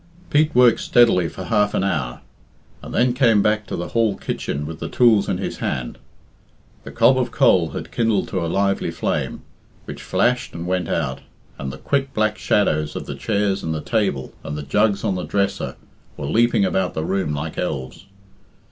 Pete 0.31 0.55
worked 0.55 0.79
steadily 0.79 1.29
for 1.29 1.43
half 1.43 1.75
an 1.75 1.83
hour, 1.83 2.21
and 2.81 2.91
then 2.91 3.13
came 3.13 3.43
back 3.43 3.67
to 3.67 3.75
the 3.75 3.89
hall 3.89 4.15
kitchen 4.17 4.65
with 4.65 4.79
his 4.79 4.89
tools 4.89 5.29
in 5.29 5.37
his 5.37 5.57
hands. 5.59 5.97
The 6.83 6.89
cob 6.89 7.19
of 7.19 7.29
coal 7.29 7.69
had 7.69 7.91
kindled 7.91 8.27
to 8.29 8.43
a 8.43 8.49
lively 8.49 8.89
flame, 8.89 9.43
which 9.85 10.01
flashed 10.01 10.55
and 10.55 10.65
went 10.65 10.89
out, 10.89 11.21
and 11.59 11.71
the 11.71 11.77
quick 11.77 12.15
black 12.15 12.39
shadows 12.39 12.95
of 12.95 13.05
the 13.05 13.13
chairs 13.13 13.61
and 13.61 13.75
the 13.75 13.79
table 13.81 14.33
and 14.43 14.57
the 14.57 14.63
jugs 14.63 15.03
on 15.03 15.13
the 15.13 15.23
dresser 15.23 15.75
were 16.17 16.25
leaping 16.25 16.65
about 16.65 16.95
the 16.95 17.05
room 17.05 17.31
like 17.35 17.59
elves. 17.59 18.07